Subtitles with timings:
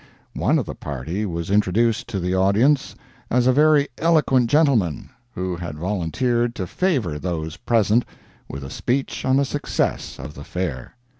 [0.33, 2.95] One of the party was introduced to the audience
[3.29, 8.03] as a very eloquent gentleman, who had volunteered to favor those present
[8.49, 10.95] with a speech on the success of the Fair.